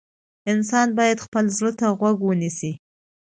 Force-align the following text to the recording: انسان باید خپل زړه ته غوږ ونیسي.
انسان 0.51 0.87
باید 0.99 1.23
خپل 1.25 1.45
زړه 1.57 1.71
ته 1.79 1.85
غوږ 1.99 2.17
ونیسي. 2.23 2.71